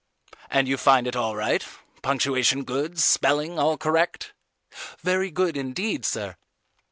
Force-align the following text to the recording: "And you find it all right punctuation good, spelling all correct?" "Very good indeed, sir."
"And 0.49 0.67
you 0.67 0.77
find 0.77 1.05
it 1.05 1.15
all 1.15 1.35
right 1.35 1.63
punctuation 2.01 2.63
good, 2.63 2.99
spelling 2.99 3.59
all 3.59 3.77
correct?" 3.77 4.33
"Very 5.01 5.29
good 5.29 5.55
indeed, 5.55 6.05
sir." 6.05 6.37